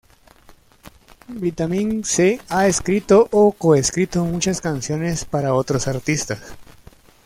Vitamin 1.27 2.03
C 2.03 2.41
ha 2.49 2.65
escrito 2.65 3.27
o 3.31 3.51
co-escrito 3.51 4.25
muchas 4.25 4.59
canciones 4.59 5.25
para 5.25 5.53
otros 5.53 5.87
artistas. 5.87 6.39